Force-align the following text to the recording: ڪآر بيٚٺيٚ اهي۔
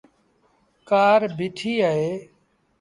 ڪآر 0.89 1.21
بيٚٺيٚ 1.37 1.83
اهي۔ 1.89 2.09